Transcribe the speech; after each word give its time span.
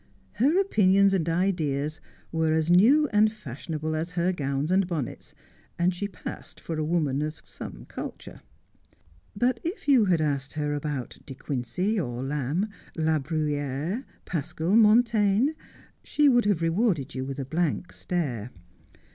Her 0.41 0.59
opinions 0.59 1.13
and 1.13 1.29
ideas 1.29 2.01
were 2.31 2.53
as 2.53 2.71
new 2.71 3.07
and 3.09 3.31
fashionable 3.31 3.95
as 3.95 4.13
her 4.13 4.33
gowns 4.33 4.71
and 4.71 4.87
bonnets, 4.87 5.35
and 5.77 5.93
she 5.93 6.07
passed 6.07 6.59
for 6.59 6.79
a 6.79 6.83
woman 6.83 7.21
of 7.21 7.43
some 7.45 7.85
culture. 7.85 8.41
But 9.35 9.59
if 9.63 9.87
you 9.87 10.05
had 10.05 10.19
asked 10.19 10.53
her 10.53 10.73
about 10.73 11.19
De 11.27 11.35
Quincey 11.35 11.99
or 11.99 12.23
Lamb, 12.23 12.67
La 12.95 13.19
Bruyere, 13.19 14.03
Pascal, 14.25 14.75
Montaigne, 14.75 15.51
she 16.03 16.27
would 16.27 16.45
have 16.45 16.63
rewarded 16.63 17.13
you 17.13 17.23
with 17.23 17.37
a 17.37 17.45
blank 17.45 17.93
stare. 17.93 18.49